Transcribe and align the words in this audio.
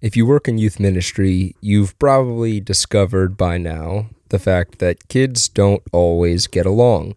If 0.00 0.16
you 0.16 0.24
work 0.24 0.48
in 0.48 0.56
youth 0.56 0.80
ministry, 0.80 1.54
you've 1.60 1.98
probably 1.98 2.58
discovered 2.58 3.36
by 3.36 3.58
now 3.58 4.06
the 4.30 4.38
fact 4.38 4.78
that 4.78 5.08
kids 5.08 5.46
don't 5.46 5.82
always 5.92 6.46
get 6.46 6.64
along. 6.64 7.16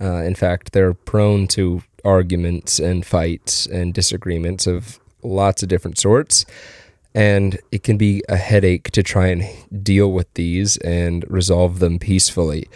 Uh, 0.00 0.22
in 0.22 0.34
fact, 0.34 0.72
they're 0.72 0.92
prone 0.92 1.46
to 1.48 1.84
arguments 2.04 2.80
and 2.80 3.06
fights 3.06 3.66
and 3.66 3.94
disagreements 3.94 4.66
of 4.66 4.98
lots 5.22 5.62
of 5.62 5.68
different 5.68 5.98
sorts. 5.98 6.44
And 7.14 7.60
it 7.70 7.84
can 7.84 7.96
be 7.96 8.22
a 8.28 8.36
headache 8.36 8.90
to 8.90 9.04
try 9.04 9.28
and 9.28 9.84
deal 9.84 10.10
with 10.10 10.32
these 10.34 10.78
and 10.78 11.24
resolve 11.30 11.78
them 11.78 12.00
peacefully. 12.00 12.68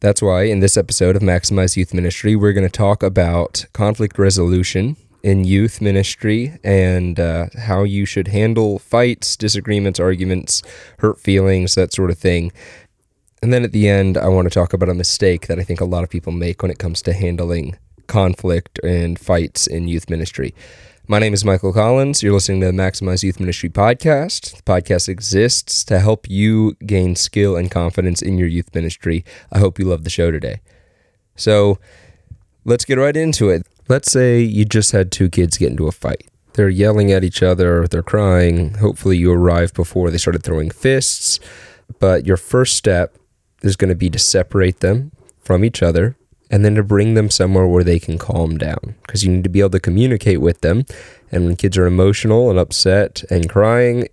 That's 0.00 0.22
why 0.22 0.44
in 0.44 0.60
this 0.60 0.76
episode 0.76 1.16
of 1.16 1.22
Maximize 1.22 1.76
Youth 1.76 1.92
Ministry, 1.92 2.36
we're 2.36 2.52
going 2.52 2.68
to 2.68 2.70
talk 2.70 3.02
about 3.02 3.66
conflict 3.72 4.18
resolution 4.18 4.96
in 5.22 5.44
youth 5.44 5.80
ministry 5.80 6.58
and 6.62 7.18
uh, 7.18 7.46
how 7.58 7.82
you 7.82 8.04
should 8.06 8.28
handle 8.28 8.78
fights, 8.78 9.36
disagreements, 9.36 9.98
arguments, 9.98 10.62
hurt 10.98 11.18
feelings, 11.20 11.74
that 11.74 11.92
sort 11.92 12.10
of 12.10 12.18
thing. 12.18 12.52
And 13.42 13.52
then 13.52 13.64
at 13.64 13.72
the 13.72 13.88
end, 13.88 14.16
I 14.16 14.28
want 14.28 14.46
to 14.46 14.54
talk 14.54 14.72
about 14.72 14.88
a 14.88 14.94
mistake 14.94 15.46
that 15.46 15.58
I 15.58 15.64
think 15.64 15.80
a 15.80 15.84
lot 15.84 16.04
of 16.04 16.10
people 16.10 16.32
make 16.32 16.62
when 16.62 16.70
it 16.70 16.78
comes 16.78 17.02
to 17.02 17.12
handling 17.12 17.76
conflict 18.06 18.78
and 18.82 19.18
fights 19.18 19.66
in 19.66 19.86
youth 19.86 20.08
ministry. 20.10 20.54
My 21.06 21.18
name 21.18 21.32
is 21.32 21.44
Michael 21.44 21.72
Collins. 21.72 22.22
You're 22.22 22.34
listening 22.34 22.60
to 22.60 22.66
the 22.66 22.72
Maximize 22.72 23.22
Youth 23.22 23.40
Ministry 23.40 23.70
podcast. 23.70 24.56
The 24.56 24.62
podcast 24.62 25.08
exists 25.08 25.82
to 25.84 26.00
help 26.00 26.28
you 26.28 26.74
gain 26.84 27.16
skill 27.16 27.56
and 27.56 27.70
confidence 27.70 28.20
in 28.20 28.36
your 28.36 28.48
youth 28.48 28.74
ministry. 28.74 29.24
I 29.50 29.58
hope 29.58 29.78
you 29.78 29.86
love 29.86 30.04
the 30.04 30.10
show 30.10 30.30
today. 30.30 30.60
So 31.34 31.78
let's 32.66 32.84
get 32.84 32.98
right 32.98 33.16
into 33.16 33.48
it. 33.48 33.66
Let's 33.88 34.12
say 34.12 34.40
you 34.40 34.66
just 34.66 34.92
had 34.92 35.10
two 35.10 35.30
kids 35.30 35.56
get 35.56 35.70
into 35.70 35.86
a 35.86 35.92
fight. 35.92 36.28
They're 36.52 36.68
yelling 36.68 37.10
at 37.10 37.24
each 37.24 37.42
other, 37.42 37.86
they're 37.86 38.02
crying. 38.02 38.74
Hopefully, 38.74 39.16
you 39.16 39.32
arrived 39.32 39.74
before 39.74 40.10
they 40.10 40.18
started 40.18 40.42
throwing 40.42 40.70
fists. 40.70 41.40
But 41.98 42.26
your 42.26 42.36
first 42.36 42.76
step 42.76 43.16
is 43.62 43.76
going 43.76 43.88
to 43.88 43.94
be 43.94 44.10
to 44.10 44.18
separate 44.18 44.80
them 44.80 45.12
from 45.40 45.64
each 45.64 45.82
other 45.82 46.16
and 46.50 46.64
then 46.64 46.74
to 46.74 46.82
bring 46.82 47.14
them 47.14 47.30
somewhere 47.30 47.66
where 47.66 47.84
they 47.84 47.98
can 47.98 48.18
calm 48.18 48.58
down 48.58 48.96
because 49.02 49.24
you 49.24 49.30
need 49.30 49.44
to 49.44 49.50
be 49.50 49.60
able 49.60 49.70
to 49.70 49.80
communicate 49.80 50.40
with 50.40 50.60
them. 50.60 50.84
And 51.32 51.44
when 51.44 51.56
kids 51.56 51.76
are 51.78 51.86
emotional 51.86 52.50
and 52.50 52.58
upset 52.58 53.22
and 53.30 53.48
crying, 53.48 54.08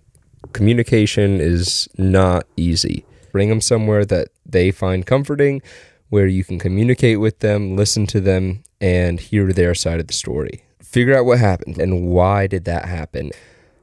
communication 0.52 1.40
is 1.40 1.88
not 1.98 2.46
easy. 2.56 3.04
Bring 3.32 3.48
them 3.48 3.60
somewhere 3.60 4.04
that 4.06 4.28
they 4.46 4.70
find 4.70 5.04
comforting 5.06 5.62
where 6.08 6.26
you 6.26 6.44
can 6.44 6.58
communicate 6.58 7.20
with 7.20 7.40
them, 7.40 7.76
listen 7.76 8.06
to 8.08 8.20
them, 8.20 8.62
and 8.80 9.20
hear 9.20 9.52
their 9.52 9.74
side 9.74 10.00
of 10.00 10.06
the 10.06 10.12
story. 10.12 10.62
Figure 10.80 11.16
out 11.16 11.26
what 11.26 11.38
happened 11.38 11.78
and 11.78 12.06
why 12.06 12.46
did 12.46 12.64
that 12.64 12.86
happen. 12.86 13.32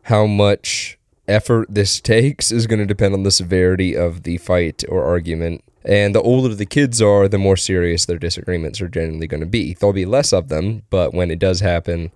How 0.03 0.25
much 0.25 0.97
effort 1.27 1.67
this 1.69 1.99
takes 2.01 2.51
is 2.51 2.67
going 2.67 2.79
to 2.79 2.85
depend 2.85 3.13
on 3.13 3.23
the 3.23 3.31
severity 3.31 3.95
of 3.95 4.23
the 4.23 4.37
fight 4.37 4.83
or 4.89 5.03
argument. 5.03 5.63
And 5.85 6.15
the 6.15 6.21
older 6.21 6.55
the 6.55 6.65
kids 6.65 7.01
are, 7.01 7.27
the 7.27 7.37
more 7.37 7.57
serious 7.57 8.05
their 8.05 8.17
disagreements 8.17 8.79
are 8.79 8.87
generally 8.87 9.27
going 9.27 9.41
to 9.41 9.45
be. 9.45 9.73
There'll 9.73 9.93
be 9.93 10.05
less 10.05 10.31
of 10.31 10.47
them, 10.47 10.83
but 10.89 11.13
when 11.13 11.29
it 11.29 11.39
does 11.39 11.59
happen, 11.59 12.11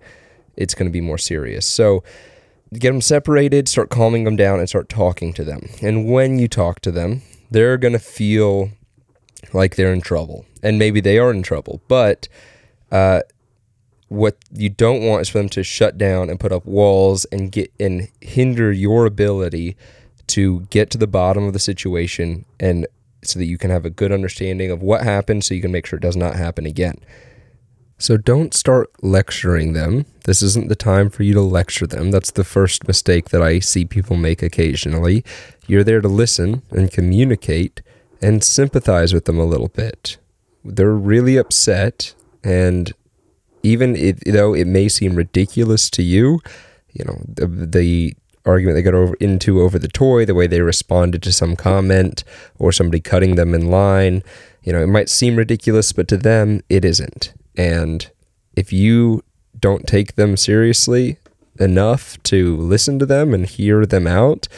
it's 0.56 0.74
going 0.74 0.88
to 0.88 0.92
be 0.92 1.02
more 1.02 1.18
serious. 1.18 1.66
So 1.66 2.02
get 2.72 2.90
them 2.90 3.02
separated, 3.02 3.68
start 3.68 3.90
calming 3.90 4.24
them 4.24 4.36
down, 4.36 4.58
and 4.58 4.68
start 4.68 4.88
talking 4.88 5.34
to 5.34 5.44
them. 5.44 5.68
And 5.82 6.10
when 6.10 6.38
you 6.38 6.48
talk 6.48 6.80
to 6.80 6.90
them, 6.90 7.22
they're 7.50 7.76
going 7.76 7.92
to 7.92 7.98
feel 7.98 8.70
like 9.52 9.76
they're 9.76 9.92
in 9.92 10.00
trouble. 10.00 10.44
And 10.62 10.78
maybe 10.78 11.00
they 11.00 11.18
are 11.18 11.30
in 11.30 11.42
trouble, 11.42 11.80
but 11.88 12.28
uh, 12.90 13.22
what 14.08 14.36
you 14.52 14.68
don't 14.68 15.02
want 15.02 15.22
is 15.22 15.28
for 15.28 15.38
them 15.38 15.48
to 15.50 15.62
shut 15.62 15.98
down 15.98 16.30
and 16.30 16.40
put 16.40 16.52
up 16.52 16.64
walls 16.64 17.26
and 17.26 17.52
get 17.52 17.72
and 17.78 18.08
hinder 18.20 18.72
your 18.72 19.06
ability 19.06 19.76
to 20.28 20.60
get 20.70 20.90
to 20.90 20.98
the 20.98 21.06
bottom 21.06 21.44
of 21.44 21.52
the 21.52 21.58
situation 21.58 22.44
and 22.58 22.86
so 23.22 23.38
that 23.38 23.46
you 23.46 23.58
can 23.58 23.70
have 23.70 23.84
a 23.84 23.90
good 23.90 24.12
understanding 24.12 24.70
of 24.70 24.82
what 24.82 25.02
happened 25.02 25.44
so 25.44 25.54
you 25.54 25.60
can 25.60 25.72
make 25.72 25.86
sure 25.86 25.98
it 25.98 26.02
does 26.02 26.16
not 26.16 26.36
happen 26.36 26.66
again. 26.66 26.96
So 27.98 28.16
don't 28.16 28.54
start 28.54 28.90
lecturing 29.02 29.72
them. 29.72 30.06
This 30.24 30.40
isn't 30.40 30.68
the 30.68 30.76
time 30.76 31.10
for 31.10 31.24
you 31.24 31.34
to 31.34 31.40
lecture 31.40 31.86
them. 31.86 32.12
That's 32.12 32.30
the 32.30 32.44
first 32.44 32.86
mistake 32.86 33.30
that 33.30 33.42
I 33.42 33.58
see 33.58 33.84
people 33.84 34.16
make 34.16 34.40
occasionally. 34.40 35.24
You're 35.66 35.82
there 35.82 36.00
to 36.00 36.08
listen 36.08 36.62
and 36.70 36.92
communicate 36.92 37.82
and 38.20 38.42
sympathize 38.42 39.12
with 39.12 39.24
them 39.24 39.38
a 39.38 39.44
little 39.44 39.68
bit. 39.68 40.18
They're 40.64 40.94
really 40.94 41.36
upset, 41.36 42.14
and 42.42 42.92
even 43.62 44.16
though 44.26 44.54
it 44.54 44.66
may 44.66 44.88
seem 44.88 45.14
ridiculous 45.14 45.90
to 45.90 46.02
you, 46.02 46.40
you 46.92 47.04
know 47.04 47.20
the, 47.26 47.46
the 47.46 48.14
argument 48.44 48.76
they 48.76 48.82
got 48.82 48.94
over 48.94 49.14
into 49.20 49.60
over 49.60 49.78
the 49.78 49.88
toy, 49.88 50.24
the 50.24 50.34
way 50.34 50.46
they 50.46 50.60
responded 50.60 51.22
to 51.22 51.32
some 51.32 51.54
comment 51.54 52.24
or 52.58 52.72
somebody 52.72 53.00
cutting 53.00 53.34
them 53.34 53.54
in 53.54 53.70
line, 53.70 54.22
you 54.62 54.72
know, 54.72 54.82
it 54.82 54.88
might 54.88 55.08
seem 55.08 55.36
ridiculous, 55.36 55.92
but 55.92 56.08
to 56.08 56.16
them 56.16 56.60
it 56.68 56.84
isn't. 56.84 57.32
And 57.56 58.10
if 58.56 58.72
you 58.72 59.22
don't 59.58 59.86
take 59.86 60.14
them 60.14 60.36
seriously 60.36 61.18
enough 61.58 62.20
to 62.24 62.56
listen 62.56 62.98
to 62.98 63.06
them 63.06 63.34
and 63.34 63.46
hear 63.46 63.84
them 63.84 64.06
out, 64.06 64.48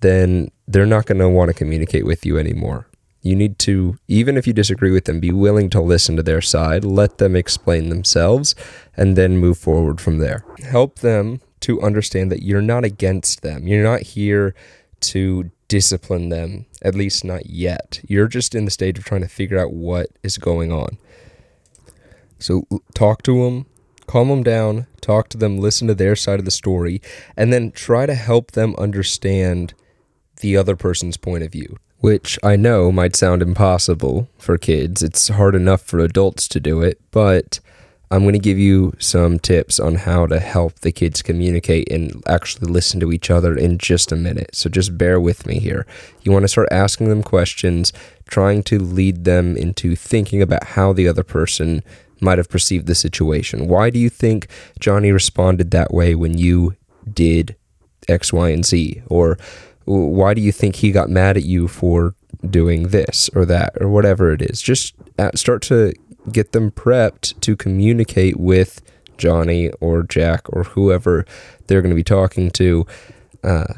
then 0.00 0.50
they're 0.66 0.86
not 0.86 1.06
going 1.06 1.18
to 1.18 1.28
want 1.28 1.48
to 1.48 1.54
communicate 1.54 2.04
with 2.06 2.24
you 2.26 2.38
anymore. 2.38 2.86
You 3.22 3.36
need 3.36 3.60
to, 3.60 3.96
even 4.08 4.36
if 4.36 4.48
you 4.48 4.52
disagree 4.52 4.90
with 4.90 5.04
them, 5.04 5.20
be 5.20 5.30
willing 5.30 5.70
to 5.70 5.80
listen 5.80 6.16
to 6.16 6.24
their 6.24 6.40
side, 6.40 6.84
let 6.84 7.18
them 7.18 7.36
explain 7.36 7.88
themselves, 7.88 8.56
and 8.96 9.16
then 9.16 9.38
move 9.38 9.58
forward 9.58 10.00
from 10.00 10.18
there. 10.18 10.44
Help 10.64 10.98
them 10.98 11.40
to 11.60 11.80
understand 11.80 12.32
that 12.32 12.42
you're 12.42 12.60
not 12.60 12.84
against 12.84 13.42
them. 13.42 13.68
You're 13.68 13.84
not 13.84 14.00
here 14.02 14.56
to 15.00 15.52
discipline 15.68 16.30
them, 16.30 16.66
at 16.82 16.96
least 16.96 17.24
not 17.24 17.46
yet. 17.46 18.00
You're 18.08 18.26
just 18.26 18.56
in 18.56 18.64
the 18.64 18.72
stage 18.72 18.98
of 18.98 19.04
trying 19.04 19.22
to 19.22 19.28
figure 19.28 19.58
out 19.58 19.72
what 19.72 20.08
is 20.24 20.36
going 20.36 20.72
on. 20.72 20.98
So 22.40 22.66
talk 22.92 23.22
to 23.22 23.44
them, 23.44 23.66
calm 24.08 24.28
them 24.28 24.42
down, 24.42 24.88
talk 25.00 25.28
to 25.28 25.38
them, 25.38 25.58
listen 25.58 25.86
to 25.86 25.94
their 25.94 26.16
side 26.16 26.40
of 26.40 26.44
the 26.44 26.50
story, 26.50 27.00
and 27.36 27.52
then 27.52 27.70
try 27.70 28.04
to 28.04 28.14
help 28.14 28.50
them 28.50 28.74
understand 28.76 29.74
the 30.40 30.56
other 30.56 30.74
person's 30.74 31.16
point 31.16 31.44
of 31.44 31.52
view 31.52 31.78
which 32.02 32.36
I 32.42 32.56
know 32.56 32.90
might 32.90 33.14
sound 33.14 33.42
impossible 33.42 34.28
for 34.36 34.58
kids. 34.58 35.04
It's 35.04 35.28
hard 35.28 35.54
enough 35.54 35.82
for 35.82 36.00
adults 36.00 36.48
to 36.48 36.58
do 36.58 36.82
it, 36.82 37.00
but 37.12 37.60
I'm 38.10 38.22
going 38.22 38.32
to 38.32 38.40
give 38.40 38.58
you 38.58 38.92
some 38.98 39.38
tips 39.38 39.78
on 39.78 39.94
how 39.94 40.26
to 40.26 40.40
help 40.40 40.80
the 40.80 40.90
kids 40.90 41.22
communicate 41.22 41.90
and 41.92 42.20
actually 42.26 42.72
listen 42.72 42.98
to 43.00 43.12
each 43.12 43.30
other 43.30 43.56
in 43.56 43.78
just 43.78 44.10
a 44.10 44.16
minute. 44.16 44.56
So 44.56 44.68
just 44.68 44.98
bear 44.98 45.20
with 45.20 45.46
me 45.46 45.60
here. 45.60 45.86
You 46.22 46.32
want 46.32 46.42
to 46.42 46.48
start 46.48 46.68
asking 46.72 47.08
them 47.08 47.22
questions, 47.22 47.92
trying 48.26 48.64
to 48.64 48.80
lead 48.80 49.24
them 49.24 49.56
into 49.56 49.94
thinking 49.94 50.42
about 50.42 50.64
how 50.64 50.92
the 50.92 51.06
other 51.06 51.22
person 51.22 51.84
might 52.20 52.38
have 52.38 52.50
perceived 52.50 52.88
the 52.88 52.96
situation. 52.96 53.68
Why 53.68 53.90
do 53.90 54.00
you 54.00 54.10
think 54.10 54.48
Johnny 54.80 55.12
responded 55.12 55.70
that 55.70 55.94
way 55.94 56.16
when 56.16 56.36
you 56.36 56.74
did 57.08 57.54
X, 58.08 58.32
Y, 58.32 58.48
and 58.48 58.66
Z? 58.66 59.02
Or 59.06 59.38
why 59.84 60.34
do 60.34 60.40
you 60.40 60.52
think 60.52 60.76
he 60.76 60.92
got 60.92 61.10
mad 61.10 61.36
at 61.36 61.44
you 61.44 61.68
for 61.68 62.14
doing 62.48 62.88
this 62.88 63.30
or 63.34 63.44
that 63.44 63.72
or 63.80 63.88
whatever 63.88 64.32
it 64.32 64.42
is 64.42 64.60
just 64.60 64.94
uh, 65.18 65.30
start 65.34 65.62
to 65.62 65.92
get 66.30 66.52
them 66.52 66.70
prepped 66.70 67.38
to 67.40 67.56
communicate 67.56 68.38
with 68.38 68.80
johnny 69.18 69.70
or 69.80 70.02
jack 70.02 70.42
or 70.52 70.64
whoever 70.64 71.24
they're 71.66 71.82
going 71.82 71.90
to 71.90 71.96
be 71.96 72.04
talking 72.04 72.50
to 72.50 72.86
uh, 73.44 73.74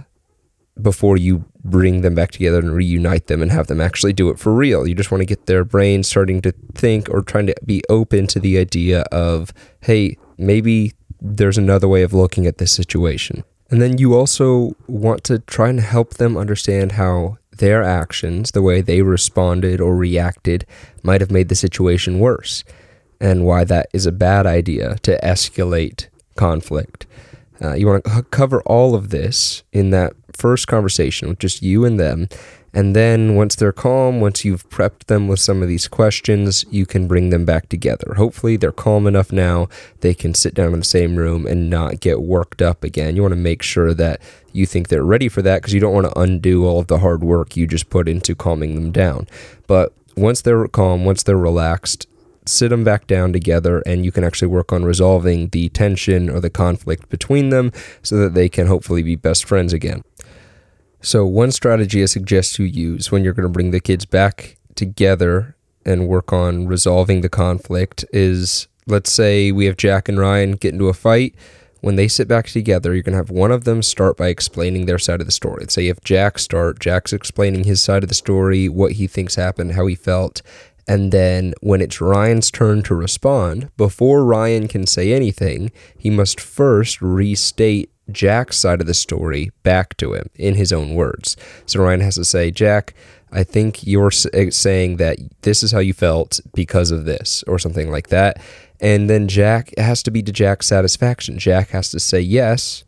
before 0.81 1.17
you 1.17 1.45
bring 1.63 2.03
them 2.03 2.15
back 2.15 2.31
together 2.31 2.59
and 2.59 2.75
reunite 2.75 3.27
them 3.27 3.41
and 3.41 3.51
have 3.51 3.69
them 3.69 3.81
actually 3.81 4.13
do 4.13 4.29
it 4.29 4.39
for 4.39 4.53
real. 4.53 4.87
You 4.87 4.95
just 4.95 5.11
want 5.11 5.23
to 5.23 5.27
get 5.27 5.47
their 5.47 5.65
brain 5.65 6.03
starting 6.03 6.43
to 6.43 6.53
think 6.75 7.09
or 7.09 7.23
trying 7.23 7.47
to 7.47 7.55
be 7.65 7.83
open 7.89 8.27
to 8.29 8.41
the 8.41 8.59
idea 8.59 9.03
of, 9.13 9.53
hey, 9.81 10.19
maybe 10.37 10.93
there's 11.21 11.57
another 11.57 11.89
way 11.89 12.03
of 12.03 12.13
looking 12.13 12.47
at 12.47 12.59
this 12.59 12.73
situation. 12.73 13.45
And 13.75 13.83
then 13.83 13.99
you 13.99 14.15
also 14.15 14.77
want 14.87 15.25
to 15.25 15.41
try 15.41 15.69
and 15.69 15.81
help 15.81 16.15
them 16.15 16.37
understand 16.37 16.93
how 16.93 17.39
their 17.59 17.83
actions, 17.83 18.53
the 18.53 18.63
way 18.63 18.81
they 18.81 19.03
responded 19.03 19.81
or 19.81 19.97
reacted, 19.97 20.65
might 21.03 21.21
have 21.21 21.33
made 21.33 21.49
the 21.49 21.57
situation 21.57 22.21
worse, 22.21 22.63
and 23.21 23.45
why 23.45 23.65
that 23.65 23.89
is 23.93 24.07
a 24.07 24.13
bad 24.13 24.47
idea 24.47 24.95
to 25.03 25.19
escalate 25.25 26.07
conflict. 26.37 27.07
Uh, 27.61 27.73
you 27.73 27.89
want 27.89 28.05
to 28.05 28.23
cover 28.31 28.63
all 28.63 28.95
of 28.95 29.11
this 29.11 29.65
in 29.73 29.91
that 29.91 30.13
first 30.33 30.69
conversation 30.69 31.29
with 31.29 31.41
just 31.41 31.61
you 31.61 31.85
and 31.85 31.99
them, 31.99 32.29
and 32.75 32.95
then 32.95 33.37
once 33.37 33.55
they're 33.55 33.73
calm, 33.73 34.21
once 34.21 34.45
you've 34.45 34.69
prepped 34.69 35.05
them 35.05 35.29
with 35.29 35.39
some 35.39 35.63
of 35.63 35.69
these 35.69 35.87
questions, 35.87 36.65
you 36.71 36.85
can 36.85 37.07
bring 37.07 37.31
them 37.31 37.45
back 37.45 37.69
together. 37.69 38.15
Hopefully, 38.15 38.57
they're 38.57 38.73
calm 38.73 39.07
enough 39.07 39.31
now 39.33 39.69
they 40.01 40.13
can 40.13 40.35
sit 40.35 40.55
down 40.55 40.73
in 40.73 40.81
the 40.81 40.85
same 40.85 41.17
room 41.17 41.47
and 41.47 41.71
not 41.71 42.01
get 42.01 42.21
worked 42.21 42.61
up 42.61 42.83
again. 42.83 43.15
You 43.15 43.23
want 43.23 43.33
to 43.33 43.37
make 43.37 43.63
sure 43.63 43.95
that 43.95 44.21
you 44.53 44.67
think 44.67 44.89
they're 44.89 45.05
ready 45.05 45.29
for 45.29 45.41
that 45.43 45.63
because 45.63 45.73
you 45.73 45.81
don't 45.81 45.95
want 45.95 46.07
to 46.07 46.19
undo 46.19 46.67
all 46.67 46.81
of 46.81 46.89
the 46.89 46.99
hard 46.99 47.23
work 47.23 47.57
you 47.57 47.67
just 47.67 47.91
put 47.91 48.09
into 48.09 48.35
calming 48.35 48.75
them 48.75 48.91
down. 48.91 49.29
But 49.69 49.93
once 50.17 50.43
they're 50.43 50.67
calm, 50.69 51.05
once 51.05 51.23
they're 51.23 51.37
relaxed, 51.37 52.09
sit 52.47 52.69
them 52.69 52.85
back 52.85 53.07
down 53.07 53.33
together 53.33 53.83
and 53.87 54.05
you 54.05 54.13
can 54.13 54.25
actually 54.25 54.49
work 54.49 54.73
on 54.73 54.85
resolving 54.85 55.49
the 55.49 55.69
tension 55.71 56.29
or 56.29 56.41
the 56.41 56.51
conflict 56.51 57.09
between 57.09 57.51
them 57.51 57.73
so 58.03 58.17
that 58.17 58.35
they 58.35 58.49
can 58.49 58.67
hopefully 58.67 59.03
be 59.03 59.17
best 59.17 59.45
friends 59.45 59.73
again. 59.73 60.03
So, 61.05 61.27
one 61.27 61.53
strategy 61.53 62.03
I 62.03 62.07
suggest 62.07 62.59
you 62.59 62.65
use 62.65 63.13
when 63.13 63.25
you're 63.25 63.35
going 63.35 63.47
to 63.47 63.53
bring 63.53 63.73
the 63.73 63.81
kids 63.81 64.07
back 64.07 64.57
together 64.75 65.55
and 65.85 66.09
work 66.09 66.33
on 66.33 66.67
resolving 66.67 67.21
the 67.21 67.29
conflict 67.29 68.07
is 68.11 68.69
let's 68.87 69.13
say 69.13 69.53
we 69.53 69.67
have 69.67 69.77
Jack 69.77 70.09
and 70.09 70.19
Ryan 70.19 70.53
get 70.53 70.73
into 70.73 70.89
a 70.89 70.95
fight. 70.95 71.35
When 71.83 71.97
they 71.97 72.09
sit 72.09 72.27
back 72.27 72.47
together, 72.47 72.95
you're 72.95 73.03
going 73.03 73.13
to 73.13 73.19
have 73.19 73.29
one 73.29 73.53
of 73.53 73.65
them 73.65 73.83
start 73.83 74.17
by 74.17 74.29
explaining 74.29 74.87
their 74.87 74.99
side 74.99 75.21
of 75.21 75.27
the 75.27 75.33
story. 75.33 75.59
Let's 75.61 75.75
say 75.75 75.89
if 75.89 76.01
Jack 76.03 76.39
start, 76.39 76.81
Jack's 76.81 77.13
explaining 77.13 77.65
his 77.65 77.83
side 77.83 78.03
of 78.03 78.09
the 78.09 78.15
story, 78.15 78.71
what 78.71 78.93
he 78.93 79.07
thinks 79.07 79.35
happened, 79.35 79.73
how 79.73 79.85
he 79.85 79.95
felt. 79.95 80.41
And 80.89 81.13
then 81.13 81.53
when 81.61 81.83
it's 81.83 82.01
Ryan's 82.01 82.51
turn 82.51 82.83
to 82.85 82.95
respond, 82.95 83.69
before 83.77 84.25
Ryan 84.25 84.69
can 84.69 84.87
say 84.87 85.13
anything, 85.13 85.71
he 85.99 86.09
must 86.09 86.41
first 86.41 87.03
restate 87.03 87.91
Jack's 88.11 88.57
side 88.57 88.81
of 88.81 88.87
the 88.87 88.95
story 88.95 89.51
back 89.63 89.97
to 89.99 90.13
him 90.15 90.29
in 90.35 90.55
his 90.55 90.73
own 90.73 90.95
words. 90.95 91.37
So 91.67 91.83
Ryan 91.83 92.01
has 92.01 92.17
to 92.17 92.25
say, 92.25 92.51
Jack, 92.51 92.95
I 93.33 93.43
think 93.43 93.87
you're 93.87 94.13
eh, 94.33 94.51
saying 94.51 94.97
that 94.99 95.19
this 95.43 95.63
is 95.63 95.73
how 95.73 95.81
you 95.81 95.93
felt 95.93 96.41
because 96.55 96.91
of 96.91 97.05
this, 97.05 97.43
or 97.47 97.59
something 97.59 97.91
like 97.91 98.09
that. 98.09 98.41
And 98.81 99.11
then 99.11 99.29
Jack 99.29 99.73
has 99.77 100.03
to 100.05 100.11
be 100.11 100.23
to 100.23 100.33
Jack's 100.33 100.67
satisfaction. 100.67 101.39
Jack 101.39 101.71
has 101.71 101.91
to 101.91 102.01
say, 102.01 102.21
Yes, 102.21 102.85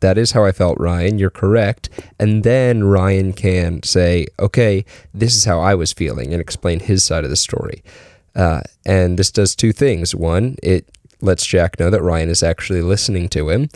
that 0.00 0.16
is 0.16 0.32
how 0.32 0.44
I 0.44 0.52
felt, 0.52 0.78
Ryan. 0.80 1.18
You're 1.18 1.28
correct. 1.28 1.90
And 2.18 2.44
then 2.44 2.84
Ryan 2.84 3.34
can 3.34 3.82
say, 3.82 4.26
Okay, 4.38 4.84
this 5.12 5.36
is 5.36 5.44
how 5.44 5.60
I 5.60 5.74
was 5.74 5.92
feeling, 5.92 6.32
and 6.32 6.40
explain 6.40 6.80
his 6.80 7.04
side 7.04 7.24
of 7.24 7.30
the 7.30 7.36
story. 7.36 7.82
Uh, 8.34 8.62
and 8.86 9.18
this 9.18 9.30
does 9.30 9.54
two 9.54 9.72
things. 9.72 10.14
One, 10.14 10.56
it 10.62 10.88
lets 11.20 11.44
Jack 11.44 11.78
know 11.78 11.90
that 11.90 12.02
Ryan 12.02 12.30
is 12.30 12.42
actually 12.42 12.80
listening 12.80 13.28
to 13.30 13.50
him. 13.50 13.68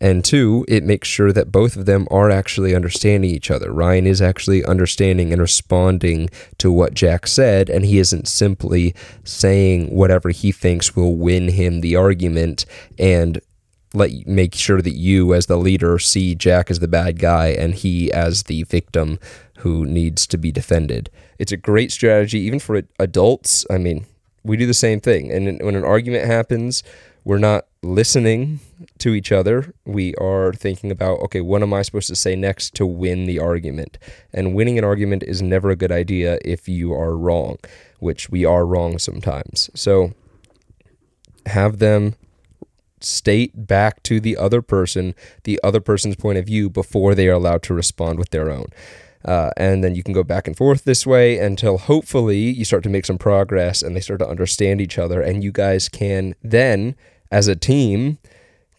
And 0.00 0.24
two, 0.24 0.64
it 0.66 0.82
makes 0.82 1.08
sure 1.08 1.30
that 1.32 1.52
both 1.52 1.76
of 1.76 1.84
them 1.84 2.08
are 2.10 2.30
actually 2.30 2.74
understanding 2.74 3.30
each 3.30 3.50
other. 3.50 3.70
Ryan 3.70 4.06
is 4.06 4.22
actually 4.22 4.64
understanding 4.64 5.30
and 5.30 5.42
responding 5.42 6.30
to 6.56 6.72
what 6.72 6.94
Jack 6.94 7.26
said, 7.26 7.68
and 7.68 7.84
he 7.84 7.98
isn't 7.98 8.26
simply 8.26 8.94
saying 9.24 9.94
whatever 9.94 10.30
he 10.30 10.52
thinks 10.52 10.96
will 10.96 11.16
win 11.16 11.48
him 11.48 11.82
the 11.82 11.96
argument 11.96 12.64
and 12.98 13.40
let 13.92 14.26
make 14.26 14.54
sure 14.54 14.80
that 14.80 14.94
you 14.94 15.34
as 15.34 15.46
the 15.46 15.58
leader 15.58 15.98
see 15.98 16.34
Jack 16.34 16.70
as 16.70 16.78
the 16.78 16.88
bad 16.88 17.18
guy 17.18 17.48
and 17.48 17.74
he 17.74 18.10
as 18.12 18.44
the 18.44 18.62
victim 18.62 19.18
who 19.58 19.84
needs 19.84 20.26
to 20.28 20.38
be 20.38 20.52
defended. 20.52 21.10
It's 21.38 21.52
a 21.52 21.56
great 21.56 21.92
strategy 21.92 22.38
even 22.38 22.60
for 22.60 22.80
adults. 22.98 23.66
I 23.68 23.78
mean, 23.78 24.06
we 24.44 24.56
do 24.56 24.66
the 24.66 24.74
same 24.74 25.00
thing. 25.00 25.30
And 25.30 25.62
when 25.62 25.76
an 25.76 25.84
argument 25.84 26.26
happens, 26.26 26.82
we're 27.24 27.38
not 27.38 27.66
listening 27.82 28.60
to 28.98 29.14
each 29.14 29.32
other. 29.32 29.74
We 29.84 30.14
are 30.16 30.52
thinking 30.52 30.90
about, 30.90 31.20
okay, 31.20 31.40
what 31.40 31.62
am 31.62 31.72
I 31.74 31.82
supposed 31.82 32.08
to 32.08 32.16
say 32.16 32.36
next 32.36 32.74
to 32.76 32.86
win 32.86 33.26
the 33.26 33.38
argument? 33.38 33.98
And 34.32 34.54
winning 34.54 34.78
an 34.78 34.84
argument 34.84 35.22
is 35.22 35.42
never 35.42 35.70
a 35.70 35.76
good 35.76 35.92
idea 35.92 36.38
if 36.44 36.68
you 36.68 36.92
are 36.94 37.16
wrong, 37.16 37.58
which 37.98 38.30
we 38.30 38.44
are 38.44 38.64
wrong 38.66 38.98
sometimes. 38.98 39.70
So 39.74 40.12
have 41.46 41.78
them 41.78 42.14
state 43.00 43.66
back 43.66 44.02
to 44.02 44.20
the 44.20 44.36
other 44.36 44.60
person 44.60 45.14
the 45.44 45.58
other 45.64 45.80
person's 45.80 46.16
point 46.16 46.36
of 46.36 46.44
view 46.44 46.68
before 46.68 47.14
they 47.14 47.28
are 47.28 47.32
allowed 47.32 47.62
to 47.62 47.72
respond 47.72 48.18
with 48.18 48.28
their 48.30 48.50
own. 48.50 48.66
Uh, 49.24 49.50
and 49.56 49.84
then 49.84 49.94
you 49.94 50.02
can 50.02 50.14
go 50.14 50.22
back 50.22 50.46
and 50.46 50.56
forth 50.56 50.84
this 50.84 51.06
way 51.06 51.38
until 51.38 51.78
hopefully 51.78 52.38
you 52.38 52.64
start 52.64 52.82
to 52.82 52.88
make 52.88 53.04
some 53.04 53.18
progress 53.18 53.82
and 53.82 53.94
they 53.94 54.00
start 54.00 54.20
to 54.20 54.28
understand 54.28 54.80
each 54.80 54.98
other. 54.98 55.20
And 55.20 55.44
you 55.44 55.52
guys 55.52 55.88
can 55.88 56.34
then, 56.42 56.94
as 57.30 57.46
a 57.46 57.56
team, 57.56 58.18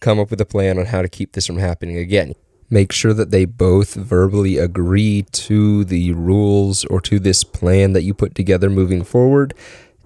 come 0.00 0.18
up 0.18 0.30
with 0.30 0.40
a 0.40 0.46
plan 0.46 0.78
on 0.78 0.86
how 0.86 1.02
to 1.02 1.08
keep 1.08 1.32
this 1.32 1.46
from 1.46 1.58
happening 1.58 1.96
again. 1.96 2.34
Make 2.70 2.90
sure 2.90 3.12
that 3.12 3.30
they 3.30 3.44
both 3.44 3.94
verbally 3.94 4.58
agree 4.58 5.22
to 5.32 5.84
the 5.84 6.12
rules 6.12 6.84
or 6.86 7.00
to 7.02 7.18
this 7.18 7.44
plan 7.44 7.92
that 7.92 8.02
you 8.02 8.14
put 8.14 8.34
together 8.34 8.68
moving 8.68 9.04
forward. 9.04 9.54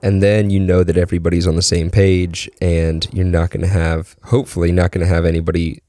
And 0.02 0.22
then 0.22 0.50
you 0.50 0.60
know 0.60 0.84
that 0.84 0.98
everybody's 0.98 1.46
on 1.46 1.56
the 1.56 1.62
same 1.62 1.90
page 1.90 2.50
and 2.60 3.08
you're 3.12 3.24
not 3.24 3.50
going 3.50 3.62
to 3.62 3.68
have, 3.68 4.16
hopefully, 4.24 4.70
not 4.70 4.92
going 4.92 5.06
to 5.06 5.12
have 5.12 5.24
anybody 5.24 5.80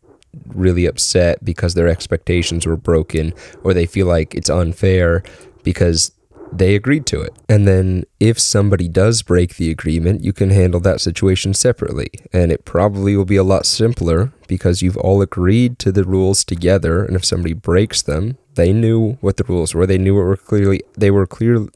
really 0.47 0.85
upset 0.85 1.43
because 1.43 1.73
their 1.73 1.87
expectations 1.87 2.65
were 2.65 2.77
broken 2.77 3.33
or 3.63 3.73
they 3.73 3.85
feel 3.85 4.07
like 4.07 4.35
it's 4.35 4.49
unfair 4.49 5.23
because 5.63 6.11
they 6.51 6.75
agreed 6.75 7.05
to 7.07 7.21
it. 7.21 7.33
And 7.49 7.67
then 7.67 8.05
if 8.19 8.39
somebody 8.39 8.87
does 8.87 9.21
break 9.21 9.55
the 9.55 9.69
agreement, 9.69 10.23
you 10.23 10.33
can 10.33 10.49
handle 10.49 10.79
that 10.81 11.01
situation 11.01 11.53
separately. 11.53 12.09
And 12.31 12.51
it 12.51 12.65
probably 12.65 13.15
will 13.15 13.25
be 13.25 13.35
a 13.35 13.43
lot 13.43 13.65
simpler 13.65 14.31
because 14.47 14.81
you've 14.81 14.97
all 14.97 15.21
agreed 15.21 15.79
to 15.79 15.91
the 15.91 16.03
rules 16.03 16.43
together. 16.43 17.03
And 17.03 17.15
if 17.15 17.25
somebody 17.25 17.53
breaks 17.53 18.01
them, 18.01 18.37
they 18.55 18.73
knew 18.73 19.13
what 19.21 19.37
the 19.37 19.43
rules 19.43 19.75
were. 19.75 19.85
They 19.85 19.97
knew 19.97 20.15
what 20.15 20.25
were 20.25 20.37
clearly, 20.37 20.81
they 20.97 21.11
were 21.11 21.27
clear, 21.27 21.67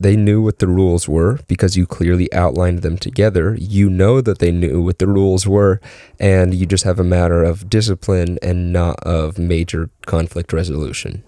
they 0.00 0.16
knew 0.16 0.40
what 0.40 0.58
the 0.60 0.66
rules 0.66 1.06
were 1.06 1.40
because 1.46 1.76
you 1.76 1.86
clearly 1.86 2.32
outlined 2.32 2.80
them 2.80 2.96
together. 2.96 3.54
You 3.60 3.90
know 3.90 4.22
that 4.22 4.38
they 4.38 4.50
knew 4.50 4.82
what 4.82 4.98
the 4.98 5.06
rules 5.06 5.46
were, 5.46 5.78
and 6.18 6.54
you 6.54 6.64
just 6.64 6.84
have 6.84 6.98
a 6.98 7.04
matter 7.04 7.44
of 7.44 7.68
discipline 7.68 8.38
and 8.42 8.72
not 8.72 8.98
of 9.00 9.38
major 9.38 9.90
conflict 10.06 10.54
resolution. 10.54 11.22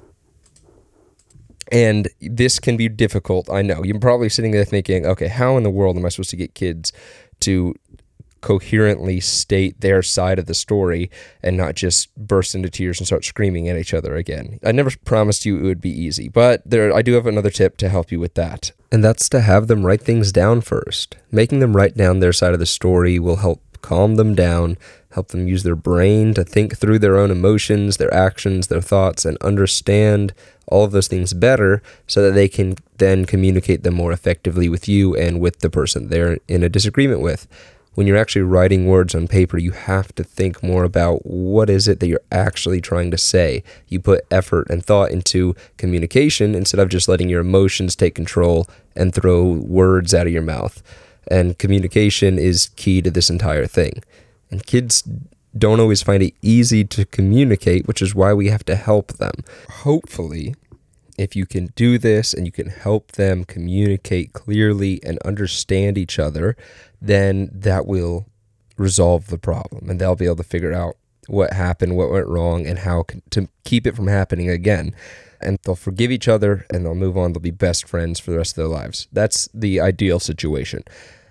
And 1.71 2.09
this 2.21 2.59
can 2.59 2.79
be 2.79 2.89
difficult, 2.89 3.51
I 3.51 3.61
know. 3.61 3.85
You're 3.85 4.01
probably 4.01 4.31
sitting 4.31 4.53
there 4.53 4.65
thinking, 4.65 5.05
okay, 5.05 5.29
how 5.29 5.59
in 5.59 5.63
the 5.63 5.71
world 5.71 5.99
am 5.99 6.07
I 6.07 6.09
supposed 6.09 6.31
to 6.31 6.37
get 6.37 6.55
kids 6.55 6.93
to 7.41 7.75
coherently 8.43 9.21
state 9.21 9.81
their 9.81 10.03
side 10.03 10.39
of 10.39 10.47
the 10.47 10.55
story 10.55 11.11
and 11.43 11.57
not 11.57 11.75
just 11.75 12.15
burst 12.15 12.55
into 12.55 12.69
tears 12.69 13.01
and 13.01 13.07
start 13.07 13.25
screaming 13.25 13.69
at 13.69 13.79
each 13.79 13.95
other 13.95 14.17
again. 14.17 14.59
I 14.63 14.73
never 14.73 14.91
promised 15.05 15.47
you 15.47 15.57
it 15.57 15.63
would 15.63 15.81
be 15.81 15.91
easy, 15.91 16.29
but 16.29 16.63
there 16.67 16.95
I 16.95 17.01
do 17.01 17.15
have 17.15 17.27
another 17.27 17.51
tip 17.51 17.79
to 17.79 17.89
help 17.89 18.13
you 18.13 18.21
with 18.21 18.35
that. 18.35 18.73
And 18.91 19.03
that's 19.03 19.31
to 19.31 19.41
have 19.41 19.69
them 19.69 19.87
write 19.87 20.03
things 20.03 20.33
down 20.33 20.61
first. 20.61 21.17
Making 21.31 21.61
them 21.61 21.75
write 21.75 21.97
down 21.97 22.21
their 22.21 22.35
side 22.35 22.53
of 22.53 22.61
the 22.61 22.67
story 22.67 23.19
will 23.19 23.37
help 23.37 23.63
calm 23.81 24.17
them 24.17 24.35
down, 24.35 24.77
help 25.13 25.29
them 25.29 25.49
use 25.49 25.63
their 25.63 25.77
brain 25.77 26.35
to 26.35 26.45
think 26.45 26.77
through 26.77 26.99
their 26.99 27.19
own 27.19 27.31
emotions, 27.31 27.97
their 27.97 28.13
actions, 28.13 28.69
their 28.69 28.81
thoughts, 28.81 29.25
and 29.25 29.37
understand 29.39 30.33
all 30.67 30.85
of 30.85 30.93
those 30.93 31.09
things 31.09 31.35
better 31.35 31.83
so 32.07 32.23
that 32.23 32.33
they 32.33 32.49
can 32.49 32.77
then 32.99 33.25
communicate 33.25 33.83
them 33.83 33.95
more 33.95 34.13
effectively 34.13 34.69
with 34.69 34.89
you 34.89 35.15
and 35.17 35.41
with 35.41 35.59
the 35.59 35.69
person 35.69 36.09
they're 36.09 36.39
in 36.49 36.63
a 36.63 36.69
disagreement 36.69 37.21
with 37.21 37.47
when 37.95 38.07
you're 38.07 38.17
actually 38.17 38.43
writing 38.43 38.87
words 38.87 39.15
on 39.15 39.29
paper, 39.29 39.59
you 39.59 39.73
have 39.73 40.15
to 40.15 40.25
think 40.25 40.63
more 40.63 40.85
about 40.85 41.27
what 41.27 41.69
is 41.69 41.89
it 41.89 42.01
that 42.01 42.07
you're 42.07 42.21
actually 42.31 42.81
trying 42.81 43.11
to 43.11 43.19
say. 43.19 43.63
You 43.89 44.01
put 44.01 44.25
effort 44.31 44.69
and 44.71 44.85
thought 44.85 45.11
into 45.11 45.55
communication 45.77 46.55
instead 46.55 46.81
of 46.81 46.89
just 46.89 47.09
letting 47.09 47.29
your 47.29 47.41
emotions 47.41 47.95
take 47.95 48.15
control 48.15 48.67
and 48.97 49.15
throw 49.15 49.45
words 49.45 50.15
out 50.15 50.27
of 50.27 50.33
your 50.33 50.43
mouth. 50.43 50.83
And 51.29 51.59
communication 51.59 52.39
is 52.39 52.71
key 52.77 53.03
to 53.03 53.11
this 53.11 53.31
entire 53.31 53.67
thing. 53.67 54.03
And 54.51 54.67
kids 54.67 55.03
don't 55.57 55.81
always 55.81 56.03
find 56.03 56.23
it 56.23 56.35
easy 56.41 56.85
to 56.85 57.05
communicate, 57.05 57.87
which 57.87 58.03
is 58.03 58.15
why 58.15 58.33
we 58.33 58.49
have 58.49 58.65
to 58.65 58.77
help 58.77 59.15
them. 59.15 59.45
Hopefully, 59.69 60.55
if 61.19 61.37
you 61.37 61.47
can 61.47 61.67
do 61.77 61.99
this 61.99 62.33
and 62.33 62.47
you 62.47 62.53
can 62.53 62.69
help 62.69 63.13
them 63.13 63.45
communicate 63.45 64.33
clearly 64.33 65.01
and 65.05 65.19
understand 65.21 65.99
each 65.99 66.19
other, 66.19 66.57
then 67.03 67.51
that 67.53 67.87
will 67.87 68.27
resolve 68.77 69.27
the 69.27 69.39
problem 69.39 69.91
and 69.91 70.01
they'll 70.01 70.17
be 70.17 70.25
able 70.25 70.37
to 70.37 70.43
figure 70.43 70.73
out 70.73 70.97
what 71.29 71.53
happened, 71.53 71.97
what 71.97 72.11
went 72.11 72.27
wrong, 72.27 72.67
and 72.67 72.81
how 72.81 73.05
to 73.31 73.49
keep 73.65 73.87
it 73.87 73.97
from 73.97 74.07
happening 74.09 74.49
again. 74.49 74.95
And 75.41 75.59
they'll 75.65 75.75
forgive 75.75 76.11
each 76.11 76.29
other 76.29 76.67
and 76.71 76.85
they'll 76.85 76.95
move 76.95 77.19
on. 77.19 77.33
They'll 77.33 77.41
be 77.41 77.51
best 77.51 77.89
friends 77.89 78.21
for 78.21 78.31
the 78.31 78.39
rest 78.39 78.53
of 78.53 78.57
their 78.57 78.67
lives. 78.67 79.09
That's 79.13 79.49
the 79.53 79.81
ideal 79.81 80.21
situation. 80.21 80.85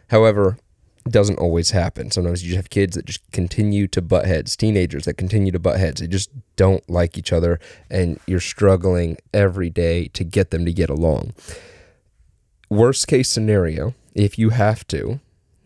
However, 0.10 0.58
it 1.06 1.12
doesn't 1.12 1.40
always 1.40 1.72
happen. 1.72 2.12
Sometimes 2.12 2.46
you 2.46 2.56
have 2.58 2.70
kids 2.70 2.96
that 2.96 3.06
just 3.06 3.22
continue 3.32 3.88
to 3.88 4.02
butt 4.02 4.26
heads, 4.26 4.56
teenagers 4.56 5.06
that 5.06 5.16
continue 5.16 5.52
to 5.52 5.60
butt 5.60 5.80
heads. 5.80 6.00
They 6.02 6.08
just 6.08 6.30
don't 6.56 6.88
like 6.90 7.18
each 7.18 7.34
other, 7.34 7.60
and 7.90 8.20
you're 8.28 8.40
struggling 8.40 9.18
every 9.34 9.70
day 9.70 10.10
to 10.10 10.24
get 10.24 10.52
them 10.52 10.64
to 10.66 10.74
get 10.74 10.90
along. 10.90 11.34
Worst 12.70 13.08
case 13.08 13.30
scenario, 13.30 13.96
if 14.14 14.38
you 14.38 14.50
have 14.50 14.86
to, 14.88 15.20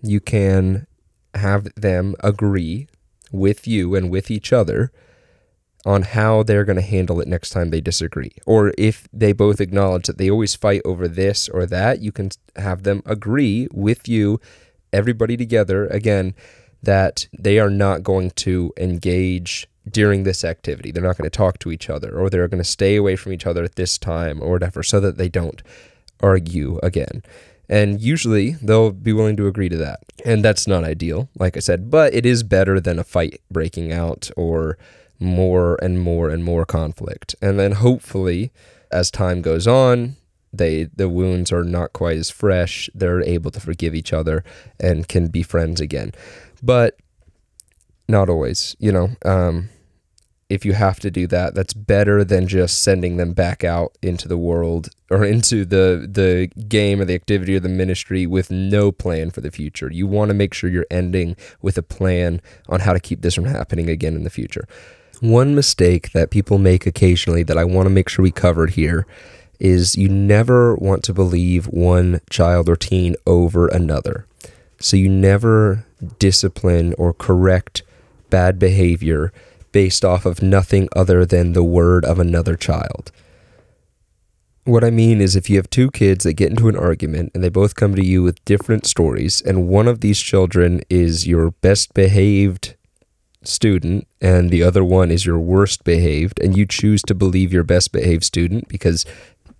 you 0.05 0.19
can 0.19 0.87
have 1.33 1.67
them 1.75 2.15
agree 2.21 2.87
with 3.31 3.67
you 3.67 3.95
and 3.95 4.09
with 4.09 4.31
each 4.31 4.53
other 4.53 4.91
on 5.85 6.01
how 6.01 6.41
they're 6.41 6.65
going 6.65 6.77
to 6.77 6.81
handle 6.81 7.21
it 7.21 7.27
next 7.27 7.51
time 7.51 7.69
they 7.69 7.81
disagree. 7.81 8.31
Or 8.45 8.73
if 8.77 9.07
they 9.13 9.33
both 9.33 9.61
acknowledge 9.61 10.07
that 10.07 10.17
they 10.17 10.31
always 10.31 10.55
fight 10.55 10.81
over 10.83 11.07
this 11.07 11.47
or 11.47 11.65
that, 11.67 12.01
you 12.01 12.11
can 12.11 12.31
have 12.55 12.83
them 12.83 13.03
agree 13.05 13.67
with 13.71 14.07
you, 14.07 14.39
everybody 14.91 15.37
together, 15.37 15.85
again, 15.87 16.33
that 16.81 17.27
they 17.37 17.59
are 17.59 17.69
not 17.69 18.03
going 18.03 18.31
to 18.31 18.73
engage 18.77 19.67
during 19.87 20.23
this 20.23 20.43
activity. 20.43 20.91
They're 20.91 21.03
not 21.03 21.17
going 21.17 21.29
to 21.29 21.37
talk 21.37 21.59
to 21.59 21.71
each 21.71 21.89
other 21.89 22.17
or 22.17 22.29
they're 22.29 22.47
going 22.47 22.63
to 22.63 22.69
stay 22.69 22.95
away 22.95 23.15
from 23.15 23.33
each 23.33 23.45
other 23.45 23.63
at 23.63 23.75
this 23.75 23.99
time 23.99 24.41
or 24.41 24.51
whatever 24.51 24.81
so 24.81 24.99
that 24.99 25.17
they 25.17 25.29
don't 25.29 25.61
argue 26.19 26.79
again. 26.81 27.21
And 27.67 28.01
usually 28.01 28.51
they'll 28.61 28.91
be 28.91 29.13
willing 29.13 29.37
to 29.37 29.47
agree 29.47 29.69
to 29.69 29.77
that. 29.77 29.99
And 30.23 30.43
that's 30.43 30.67
not 30.67 30.83
ideal, 30.83 31.29
like 31.37 31.57
I 31.57 31.59
said, 31.59 31.89
but 31.89 32.13
it 32.13 32.25
is 32.25 32.43
better 32.43 32.79
than 32.79 32.99
a 32.99 33.03
fight 33.03 33.41
breaking 33.49 33.91
out 33.91 34.29
or 34.37 34.77
more 35.19 35.77
and 35.81 35.99
more 35.99 36.29
and 36.29 36.43
more 36.43 36.65
conflict. 36.65 37.35
And 37.41 37.59
then 37.59 37.73
hopefully, 37.73 38.51
as 38.91 39.09
time 39.09 39.41
goes 39.41 39.67
on, 39.67 40.17
they 40.53 40.83
the 40.83 41.09
wounds 41.09 41.51
are 41.51 41.63
not 41.63 41.93
quite 41.93 42.17
as 42.17 42.29
fresh. 42.29 42.89
They're 42.93 43.23
able 43.23 43.51
to 43.51 43.59
forgive 43.59 43.93
each 43.93 44.13
other 44.13 44.43
and 44.79 45.07
can 45.07 45.27
be 45.27 45.43
friends 45.43 45.81
again. 45.81 46.11
But 46.63 46.97
not 48.07 48.29
always, 48.29 48.75
you 48.79 48.91
know. 48.91 49.09
Um, 49.25 49.69
if 50.47 50.63
you 50.63 50.73
have 50.73 50.99
to 50.99 51.09
do 51.09 51.25
that, 51.27 51.55
that's 51.55 51.73
better 51.73 52.23
than 52.23 52.47
just 52.47 52.83
sending 52.83 53.17
them 53.17 53.33
back 53.33 53.63
out 53.63 53.97
into 54.01 54.27
the 54.27 54.37
world 54.37 54.89
or 55.09 55.23
into 55.25 55.65
the 55.65 56.07
the 56.09 56.47
game 56.67 57.01
or 57.01 57.05
the 57.05 57.15
activity 57.15 57.55
or 57.55 57.59
the 57.59 57.69
ministry 57.69 58.27
with 58.27 58.51
no 58.51 58.91
plan 58.91 59.31
for 59.31 59.41
the 59.41 59.51
future. 59.51 59.91
You 59.91 60.05
want 60.05 60.29
to 60.29 60.35
make 60.35 60.53
sure 60.53 60.69
you're 60.69 60.85
ending 60.91 61.35
with 61.61 61.77
a 61.77 61.83
plan 61.83 62.41
on 62.69 62.81
how 62.81 62.93
to 62.93 62.99
keep 62.99 63.21
this 63.21 63.33
from 63.33 63.45
happening 63.45 63.89
again 63.89 64.15
in 64.15 64.23
the 64.23 64.29
future. 64.29 64.67
One 65.19 65.55
mistake 65.55 66.11
that 66.11 66.29
people 66.29 66.59
make 66.59 66.85
occasionally 66.85 67.43
that 67.43 67.57
I 67.57 67.63
want 67.63 67.87
to 67.87 67.91
make 67.91 68.09
sure 68.09 68.21
we 68.21 68.31
covered 68.31 68.71
here 68.71 69.07
is 69.59 69.95
you 69.95 70.09
never 70.09 70.75
want 70.75 71.03
to 71.05 71.13
believe 71.13 71.65
one 71.65 72.19
child 72.29 72.69
or 72.69 72.75
teen 72.75 73.15
over 73.25 73.67
another. 73.67 74.27
So 74.79 74.97
you 74.97 75.09
never 75.09 75.85
discipline 76.19 76.93
or 76.97 77.13
correct 77.13 77.81
bad 78.29 78.59
behavior 78.59 79.31
based 79.75 80.05
off 80.05 80.25
of 80.25 80.41
nothing 80.41 80.87
other 80.95 81.25
than 81.25 81.51
the 81.51 81.61
word 81.61 82.05
of 82.05 82.17
another 82.17 82.55
child. 82.55 83.11
What 84.63 84.85
I 84.85 84.89
mean 84.89 85.19
is, 85.19 85.35
if 85.35 85.49
you 85.49 85.57
have 85.57 85.69
two 85.69 85.91
kids 85.91 86.23
that 86.23 86.35
get 86.35 86.49
into 86.49 86.69
an 86.69 86.77
argument 86.77 87.31
and 87.33 87.43
they 87.43 87.49
both 87.49 87.75
come 87.75 87.93
to 87.93 88.05
you 88.05 88.23
with 88.23 88.45
different 88.45 88.85
stories, 88.85 89.41
and 89.41 89.67
one 89.67 89.89
of 89.89 89.99
these 89.99 90.21
children 90.21 90.79
is 90.89 91.27
your 91.27 91.51
best 91.51 91.93
behaved 91.93 92.77
student 93.43 94.07
and 94.21 94.49
the 94.49 94.63
other 94.63 94.81
one 94.81 95.11
is 95.11 95.25
your 95.25 95.39
worst 95.39 95.83
behaved, 95.83 96.39
and 96.39 96.55
you 96.55 96.65
choose 96.65 97.01
to 97.01 97.13
believe 97.13 97.51
your 97.51 97.65
best 97.65 97.91
behaved 97.91 98.23
student 98.23 98.69
because 98.69 99.05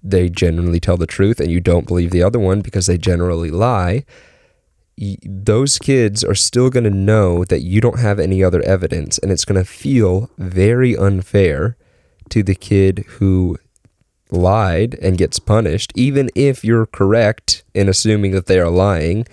they 0.01 0.29
generally 0.29 0.79
tell 0.79 0.95
the 0.95 1.05
truth, 1.05 1.41
and 1.41 1.51
you 1.51 1.60
don't 1.60 1.88
believe 1.88 2.12
the 2.12 2.24
other 2.24 2.39
one 2.39 2.62
because 2.62 2.86
they 2.86 2.98
generally 2.98 3.51
lie, 3.51 4.05
those 4.98 5.78
kids 5.78 6.24
are 6.24 6.36
still 6.36 6.70
going 6.70 6.86
to 6.86 6.90
know 6.90 7.44
that 7.46 7.62
you 7.62 7.82
don't 7.82 8.00
have 8.00 8.20
any 8.20 8.44
other 8.44 8.62
evidence 8.62 9.18
and 9.18 9.32
it's 9.32 9.46
going 9.46 9.62
to 9.62 9.70
feel 9.70 10.30
very 10.38 10.96
unfair 10.96 11.75
to 12.30 12.42
the 12.44 12.56
kid 12.56 13.00
who 13.20 13.58
lied 14.32 14.96
and 15.02 15.18
gets 15.18 15.38
punished 15.38 15.92
even 15.96 16.30
if 16.34 16.64
you're 16.64 16.86
correct 16.86 17.64
in 17.74 17.90
assuming 17.90 18.32
that 18.32 18.48
they 18.48 18.60
are 18.60 18.70
lying 18.70 19.25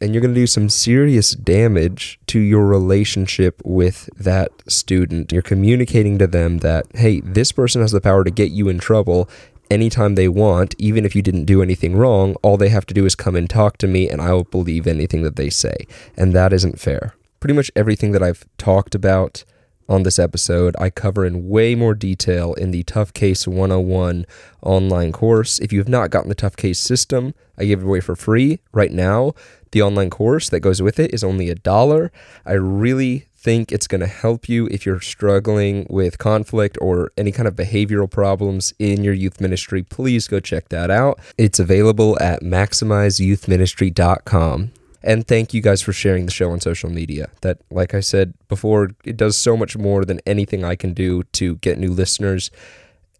and 0.00 0.12
you're 0.12 0.20
going 0.20 0.34
to 0.34 0.40
do 0.40 0.46
some 0.46 0.68
serious 0.68 1.30
damage 1.30 2.20
to 2.26 2.38
your 2.38 2.66
relationship 2.66 3.62
with 3.64 4.10
that 4.16 4.50
student. 4.68 5.32
You're 5.32 5.40
communicating 5.40 6.18
to 6.18 6.26
them 6.26 6.58
that, 6.58 6.86
hey, 6.94 7.20
this 7.20 7.50
person 7.50 7.80
has 7.80 7.92
the 7.92 8.00
power 8.00 8.22
to 8.22 8.30
get 8.30 8.50
you 8.50 8.68
in 8.68 8.78
trouble 8.78 9.28
anytime 9.70 10.14
they 10.14 10.28
want, 10.28 10.74
even 10.78 11.04
if 11.04 11.14
you 11.14 11.22
didn't 11.22 11.44
do 11.44 11.62
anything 11.62 11.96
wrong, 11.96 12.34
all 12.42 12.56
they 12.56 12.68
have 12.68 12.86
to 12.86 12.94
do 12.94 13.06
is 13.06 13.14
come 13.14 13.36
and 13.36 13.48
talk 13.48 13.78
to 13.78 13.86
me 13.86 14.08
and 14.08 14.20
I 14.20 14.32
will 14.32 14.44
believe 14.44 14.86
anything 14.86 15.22
that 15.22 15.36
they 15.36 15.50
say. 15.50 15.86
And 16.16 16.32
that 16.34 16.52
isn't 16.52 16.80
fair. 16.80 17.14
Pretty 17.40 17.54
much 17.54 17.70
everything 17.76 18.12
that 18.12 18.22
I've 18.22 18.44
talked 18.58 18.94
about 18.94 19.44
on 19.88 20.02
this 20.02 20.18
episode, 20.18 20.74
I 20.78 20.90
cover 20.90 21.24
in 21.24 21.48
way 21.48 21.74
more 21.74 21.94
detail 21.94 22.52
in 22.54 22.70
the 22.70 22.82
Tough 22.82 23.12
Case 23.12 23.46
101 23.46 24.26
online 24.62 25.12
course. 25.12 25.58
If 25.60 25.72
you 25.72 25.78
have 25.78 25.88
not 25.88 26.10
gotten 26.10 26.28
the 26.28 26.34
Tough 26.34 26.56
Case 26.56 26.78
system, 26.78 27.34
I 27.56 27.64
give 27.64 27.80
it 27.80 27.86
away 27.86 28.00
for 28.00 28.16
free 28.16 28.60
right 28.72 28.92
now. 28.92 29.32
The 29.72 29.82
online 29.82 30.10
course 30.10 30.48
that 30.50 30.60
goes 30.60 30.82
with 30.82 30.98
it 30.98 31.14
is 31.14 31.22
only 31.22 31.50
a 31.50 31.54
dollar. 31.54 32.10
I 32.44 32.52
really 32.52 33.26
think 33.36 33.70
it's 33.70 33.86
going 33.86 34.00
to 34.00 34.08
help 34.08 34.48
you 34.48 34.66
if 34.72 34.84
you're 34.84 35.00
struggling 35.00 35.86
with 35.88 36.18
conflict 36.18 36.76
or 36.80 37.12
any 37.16 37.30
kind 37.30 37.46
of 37.46 37.54
behavioral 37.54 38.10
problems 38.10 38.74
in 38.78 39.04
your 39.04 39.14
youth 39.14 39.40
ministry. 39.40 39.84
Please 39.84 40.26
go 40.26 40.40
check 40.40 40.68
that 40.70 40.90
out. 40.90 41.20
It's 41.38 41.60
available 41.60 42.18
at 42.20 42.42
maximizeyouthministry.com. 42.42 44.72
And 45.06 45.24
thank 45.24 45.54
you 45.54 45.62
guys 45.62 45.80
for 45.80 45.92
sharing 45.92 46.26
the 46.26 46.32
show 46.32 46.50
on 46.50 46.60
social 46.60 46.90
media. 46.90 47.30
That, 47.42 47.58
like 47.70 47.94
I 47.94 48.00
said 48.00 48.34
before, 48.48 48.90
it 49.04 49.16
does 49.16 49.36
so 49.36 49.56
much 49.56 49.76
more 49.76 50.04
than 50.04 50.20
anything 50.26 50.64
I 50.64 50.74
can 50.74 50.94
do 50.94 51.22
to 51.34 51.56
get 51.56 51.78
new 51.78 51.92
listeners. 51.92 52.50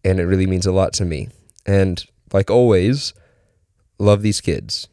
And 0.05 0.19
it 0.19 0.25
really 0.25 0.49
means 0.49 0.67
a 0.67 0.73
lot 0.73 0.93
to 0.95 1.05
me. 1.05 1.29
And 1.65 2.05
like 2.33 2.51
always, 2.51 3.15
love 4.01 4.23
these 4.23 4.41
kids 4.41 4.89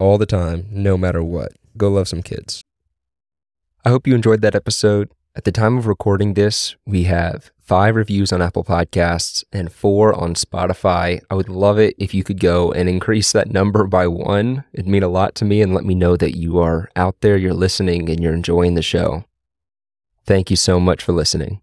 all 0.00 0.18
the 0.18 0.26
time, 0.26 0.66
no 0.72 0.98
matter 0.98 1.22
what. 1.22 1.52
Go 1.76 1.88
love 1.88 2.08
some 2.08 2.22
kids. 2.22 2.64
I 3.84 3.90
hope 3.90 4.08
you 4.08 4.14
enjoyed 4.16 4.40
that 4.40 4.56
episode. 4.56 5.10
At 5.36 5.44
the 5.44 5.52
time 5.52 5.78
of 5.78 5.86
recording 5.86 6.34
this, 6.34 6.74
we 6.84 7.04
have 7.04 7.52
five 7.64 7.96
reviews 7.96 8.30
on 8.30 8.42
Apple 8.42 8.62
Podcasts 8.62 9.42
and 9.50 9.72
four 9.72 10.14
on 10.14 10.34
Spotify. 10.34 11.20
I 11.30 11.34
would 11.34 11.48
love 11.48 11.78
it 11.78 11.94
if 11.98 12.12
you 12.12 12.22
could 12.22 12.38
go 12.38 12.70
and 12.72 12.88
increase 12.88 13.32
that 13.32 13.50
number 13.50 13.86
by 13.86 14.06
one. 14.06 14.64
It'd 14.74 14.86
mean 14.86 15.02
a 15.02 15.08
lot 15.08 15.34
to 15.36 15.44
me 15.44 15.62
and 15.62 15.74
let 15.74 15.84
me 15.84 15.94
know 15.94 16.16
that 16.16 16.36
you 16.36 16.58
are 16.58 16.90
out 16.94 17.20
there, 17.20 17.38
you're 17.38 17.54
listening, 17.54 18.10
and 18.10 18.20
you're 18.20 18.34
enjoying 18.34 18.74
the 18.74 18.82
show. 18.82 19.24
Thank 20.26 20.50
you 20.50 20.56
so 20.56 20.78
much 20.78 21.02
for 21.02 21.12
listening. 21.12 21.60